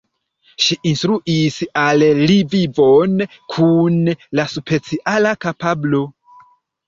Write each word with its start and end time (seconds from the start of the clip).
Ŝi 0.67 0.75
instruis 0.91 1.57
al 1.81 2.05
li 2.21 2.37
vivon 2.53 3.13
kun 3.55 3.99
la 4.39 4.45
speciala 4.55 5.35
kapablo. 5.47 6.01